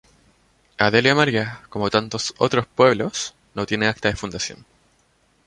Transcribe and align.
Adelia 0.79 1.13
María, 1.13 1.61
como 1.69 1.91
tantos 1.91 2.33
otros 2.39 2.65
pueblos, 2.65 3.35
no 3.53 3.67
tiene 3.67 3.85
acta 3.85 4.09
de 4.09 4.15
fundación. 4.15 4.65